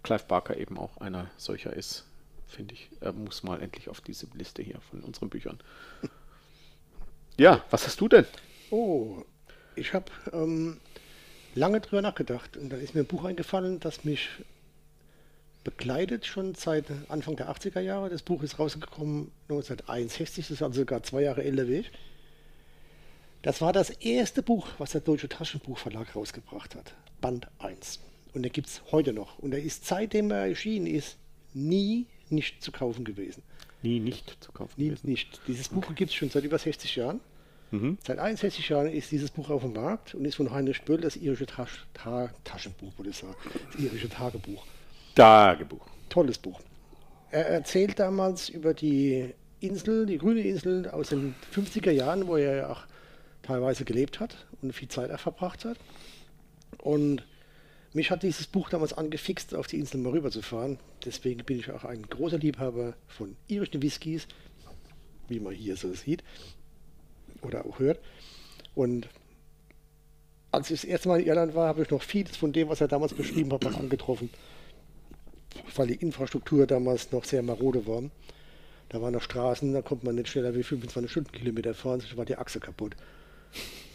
[0.04, 2.04] Clive Barker eben auch einer solcher ist,
[2.46, 5.58] finde ich, er muss mal endlich auf diese Liste hier von unseren Büchern.
[7.36, 8.26] Ja, was hast du denn?
[8.70, 9.24] Oh,
[9.74, 10.80] ich habe ähm,
[11.56, 14.28] lange drüber nachgedacht und dann ist mir ein Buch eingefallen, das mich
[15.64, 18.08] begleitet schon seit Anfang der 80er Jahre.
[18.08, 21.90] Das Buch ist rausgekommen 1961, das ist also sogar zwei Jahre älter wie ich.
[23.42, 26.94] Das war das erste Buch, was der Deutsche Taschenbuchverlag rausgebracht hat.
[27.20, 27.98] Band 1.
[28.32, 29.38] Und der gibt es heute noch.
[29.40, 31.16] Und er ist, seitdem er erschienen ist,
[31.52, 33.42] nie nicht zu kaufen gewesen.
[33.84, 34.72] Nie nicht zu kaufen.
[34.76, 35.08] Nie gewesen.
[35.08, 35.40] nicht.
[35.46, 37.20] Dieses Buch gibt es schon seit über 60 Jahren.
[38.06, 41.16] Seit 61 Jahren ist dieses Buch auf dem Markt und ist von Heinrich Böll das
[41.16, 43.34] irische Tasch, Ta Taschenbuch, würde ich sagen.
[43.72, 44.64] Das irische Tagebuch.
[45.16, 45.84] Tagebuch.
[46.08, 46.60] Tolles Buch.
[47.32, 52.56] Er erzählt damals über die Insel, die grüne Insel aus den 50er Jahren, wo er
[52.56, 52.84] ja auch
[53.42, 55.78] teilweise gelebt hat und viel Zeit er verbracht hat.
[56.78, 57.24] Und
[57.94, 60.78] mich hat dieses Buch damals angefixt, auf die Insel mal rüberzufahren.
[61.04, 64.26] Deswegen bin ich auch ein großer Liebhaber von irischen Whiskys,
[65.28, 66.22] wie man hier so sieht
[67.40, 68.00] oder auch hört.
[68.74, 69.08] Und
[70.50, 72.80] als ich das erste Mal in Irland war, habe ich noch vieles von dem, was
[72.80, 74.28] er damals beschrieben hat, noch angetroffen.
[75.76, 78.02] Weil die Infrastruktur damals noch sehr marode war.
[78.88, 82.24] Da waren noch Straßen, da konnte man nicht schneller wie 25 Stundenkilometer fahren, sonst war
[82.24, 82.96] die Achse kaputt.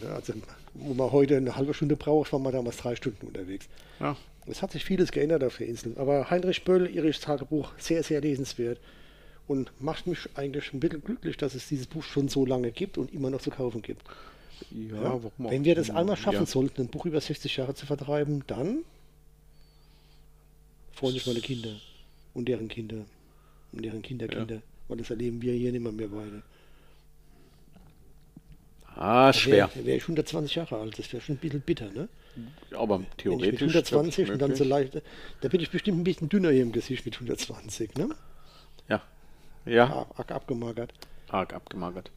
[0.02, 0.32] Ja, also,
[0.74, 3.66] wo man heute eine halbe Stunde braucht, war man damals drei Stunden unterwegs.
[3.98, 4.16] Ja.
[4.46, 5.94] Es hat sich vieles geändert auf der Insel.
[5.98, 8.78] Aber Heinrich Böll, irisches Tagebuch, sehr, sehr lesenswert.
[9.46, 12.98] Und macht mich eigentlich ein bisschen glücklich, dass es dieses Buch schon so lange gibt
[12.98, 14.06] und immer noch zu kaufen gibt.
[14.70, 15.02] Ja, Ja?
[15.02, 15.32] warum?
[15.38, 16.46] Wenn wir das einmal schaffen Ja.
[16.46, 18.78] sollten, ein Buch über 60 Jahre zu vertreiben, dann
[20.92, 21.74] freuen sich meine Kinder
[22.34, 23.04] und deren Kinder
[23.72, 24.62] und deren Kinderkinder.
[24.88, 26.42] Weil das erleben wir hier nicht mehr beide.
[29.00, 29.70] Ah, schwer.
[29.74, 32.08] Wäre wär ich 120 Jahre alt, das wäre schon ein bisschen bitter, ne?
[32.76, 33.60] Aber Wenn ich mit theoretisch.
[33.62, 35.00] 120 und dann so leicht,
[35.40, 38.10] da bin ich bestimmt ein bisschen dünner hier im Gesicht mit 120, ne?
[38.88, 39.00] Ja.
[39.64, 39.84] Ja,
[40.16, 40.92] ab, abgemagert.
[41.28, 42.10] arg abgemagert.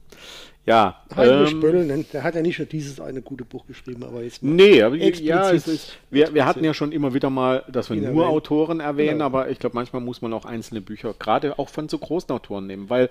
[0.66, 1.04] Ja.
[1.16, 4.22] Heinrich ähm, Böll, ne, der hat ja nicht nur dieses eine gute Buch geschrieben, aber
[4.24, 7.90] jetzt Nee, aber ja, es ist, wir, wir hatten ja schon immer wieder mal, dass
[7.90, 8.28] wir nur.
[8.28, 9.26] Autoren erwähnen, Genau.
[9.26, 12.68] aber ich glaube, manchmal muss man auch einzelne Bücher, gerade auch von so großen Autoren
[12.68, 13.10] nehmen, weil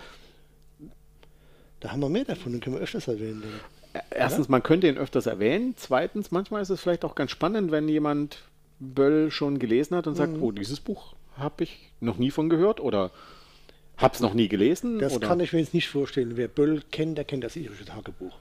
[1.83, 3.43] Da haben wir mehr davon, dann können wir öfters erwähnen.
[3.93, 4.03] Dann.
[4.11, 7.89] erstens, man könnte ihn öfters erwähnen, zweitens, manchmal ist es vielleicht auch ganz spannend, wenn
[7.89, 8.39] jemand
[8.79, 10.43] Böll schon gelesen hat und sagt, Mhm.
[10.45, 13.11] oh, dieses Buch habe ich noch nie von gehört oder
[13.97, 15.01] hab's noch nie gelesen.
[15.01, 16.37] Das oder, kann ich mir jetzt nicht vorstellen.
[16.37, 18.37] Wer Böll kennt, der kennt das irische Tagebuch.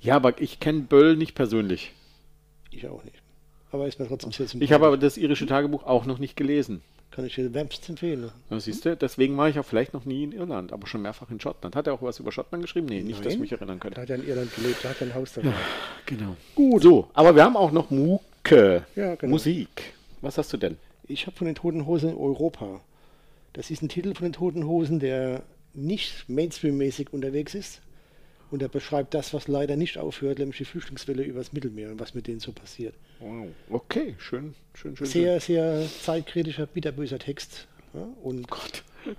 [0.00, 1.92] ja, aber ich kenne Böll nicht persönlich.
[2.70, 3.16] Ich auch nicht.
[3.72, 6.80] Aber ist mir trotzdem sehr Ich habe aber das irische Tagebuch auch noch nicht gelesen.
[7.14, 8.32] Kann ich dir wärmstens empfehlen.
[8.50, 11.30] Ja, siehst du, deswegen war ich auch vielleicht noch nie in Irland, aber schon mehrfach
[11.30, 11.76] in Schottland.
[11.76, 12.86] Hat er auch was über Schottland geschrieben?
[12.88, 14.00] Nee, nicht, dass ich mich erinnern Da könnte.
[14.00, 15.52] hat er in Irland gelebt, da hat er ein Haus dabei.
[16.06, 16.36] Genau.
[16.56, 16.82] Gut.
[16.82, 18.84] So, aber wir haben auch noch Mucke.
[18.96, 19.30] Ja, genau.
[19.30, 19.94] Musik.
[20.22, 20.76] Was hast du denn?
[21.06, 22.80] Ich habe von den Toten Hosen Europa.
[23.52, 27.80] Das ist ein Titel von den Toten Hosen, der nicht Mainstream-mäßig unterwegs ist.
[28.50, 32.14] Und er beschreibt das, was leider nicht aufhört, nämlich die Flüchtlingswelle übers Mittelmeer und was
[32.14, 32.94] mit denen so passiert.
[33.18, 33.48] Wow.
[33.68, 35.06] Okay, schön, schön, schön.
[35.06, 37.66] Sehr, sehr zeitkritischer, bitterböser Text.
[37.94, 38.84] Ja, und Gott.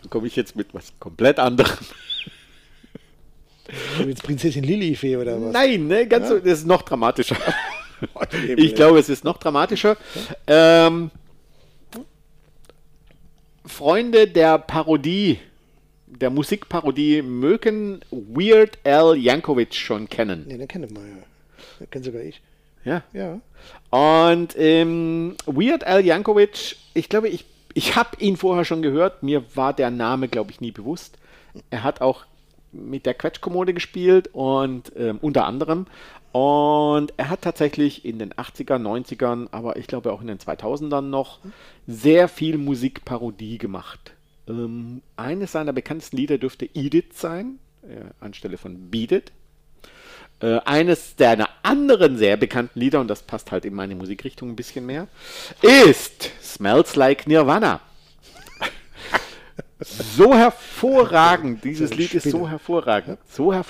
[0.00, 1.76] Dann komme ich jetzt mit was komplett anderem.
[4.06, 5.52] jetzt Prinzessin Lilifee oder was?
[5.52, 7.36] Nein, ne, ganz so, das ist noch dramatischer.
[8.56, 9.96] Ich glaube, es ist noch dramatischer.
[10.48, 11.12] Ähm,
[13.64, 15.38] Freunde der Parodie,
[16.20, 20.44] der Musikparodie, mögen Weird Al Yankovic schon kennen.
[20.46, 21.22] Nee, den kennt man ja.
[21.80, 22.40] Den kennt sogar ich.
[22.84, 23.02] Ja.
[23.12, 23.40] Ja.
[23.90, 27.44] Und ähm, Weird Al Yankovic, ich glaube, ich,
[27.74, 29.22] ich habe ihn vorher schon gehört.
[29.22, 31.18] Mir war der Name, glaube ich, nie bewusst.
[31.70, 32.24] Er hat auch
[32.72, 35.86] mit der Quetschkommode gespielt und ähm, unter anderem.
[36.32, 41.02] Und er hat tatsächlich in den 80er, 90ern, aber ich glaube auch in den 2000ern
[41.02, 41.40] noch
[41.86, 44.11] sehr viel Musikparodie gemacht.
[44.48, 49.32] Ähm, eines seiner bekanntesten Lieder dürfte Edith sein, äh, anstelle von Beat It.
[50.40, 54.56] Äh, eines seiner anderen sehr bekannten Lieder, und das passt halt in meine Musikrichtung ein
[54.56, 55.06] bisschen mehr,
[55.62, 57.80] ist Smells Like Nirvana.
[59.84, 63.64] So hervorragend, dieses Lied ist so hervorragend, so ein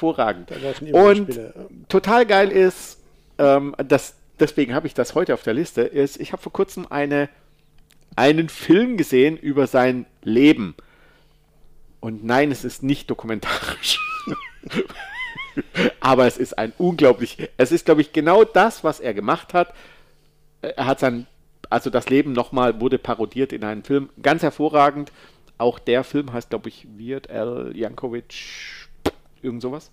[0.92, 1.40] Und
[1.88, 2.98] total geil ist,
[3.38, 6.86] ähm, das, deswegen habe ich das heute auf der Liste, ist, ich habe vor kurzem
[6.90, 7.30] eine,
[8.16, 10.74] einen Film gesehen über sein Leben.
[12.00, 13.98] Und nein, es ist nicht dokumentarisch.
[16.00, 19.74] Aber es ist ein unglaublich, es ist, glaube ich, genau das, was er gemacht hat.
[20.62, 21.26] Er hat sein,
[21.70, 24.08] also das Leben nochmal wurde parodiert in einem Film.
[24.20, 25.12] Ganz hervorragend.
[25.58, 28.34] Auch der Film heißt, glaube ich, Weird Al Yankovic,
[29.42, 29.90] irgend sowas.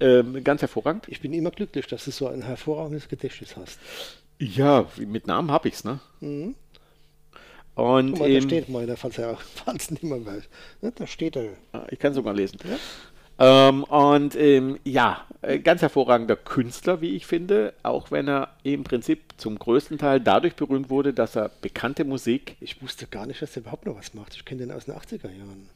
[0.00, 1.08] Ähm, ganz hervorragend.
[1.08, 3.78] Ich bin immer glücklich, dass du so ein hervorragendes Gedächtnis hast.
[4.38, 6.00] Ja, mit Namen habe ich es, ne?
[7.76, 10.44] Und Guck mal, da steht meiner, falls er falls niemand weiß.
[10.96, 11.50] Da steht er.
[11.72, 12.58] Ah, Ich kann sogar lesen.
[13.38, 18.82] Ähm, und ähm, ja, äh, ganz hervorragender Künstler, wie ich finde, auch wenn er im
[18.82, 23.42] Prinzip zum größten Teil dadurch berühmt wurde, dass er bekannte Musik, Ich wusste gar nicht,
[23.42, 24.34] dass er überhaupt noch was macht.
[24.34, 25.68] Ich kenne den aus den 80er Jahren.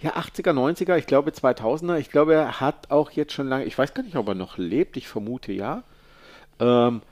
[0.00, 3.76] ja 80er, 90er, ich glaube 2000er, ich glaube er hat auch jetzt schon lange, ich
[3.76, 5.82] weiß gar nicht, ob er noch lebt, ich vermute ja,
[6.60, 7.02] ähm,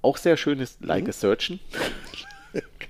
[0.00, 1.58] auch sehr schön ist Like a Searchen.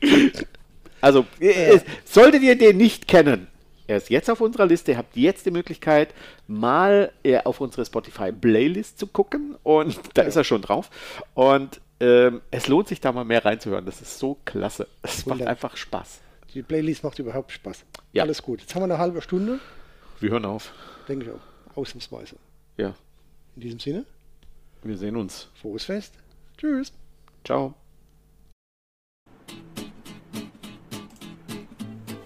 [1.01, 3.49] also, äh, solltet ihr den nicht kennen,
[3.91, 4.93] er ist jetzt auf unserer Liste.
[4.93, 6.15] Ihr habt jetzt die Möglichkeit,
[6.47, 9.57] mal äh, auf unsere Spotify-Playlist zu gucken.
[9.65, 10.29] Und da ja.
[10.29, 10.91] ist er schon drauf.
[11.35, 13.85] Und ähm, es lohnt sich da mal mehr reinzuhören.
[13.85, 14.87] Das ist so klasse.
[15.03, 16.21] Es macht einfach Spaß.
[16.55, 17.85] Die Playlist macht überhaupt Spaß.
[18.13, 18.23] Ja.
[18.23, 18.61] Alles gut.
[18.61, 19.59] Jetzt haben wir eine halbe Stunde.
[20.21, 20.73] Wir hören auf.
[21.09, 21.77] Denke ich auch.
[21.77, 22.37] Ausnahmsweise.
[22.77, 22.95] Ja.
[23.57, 24.05] In diesem Sinne.
[24.85, 25.49] Wir sehen uns.
[25.61, 26.15] Frohes Fest.
[26.57, 26.93] Tschüss.
[27.45, 27.75] Ciao.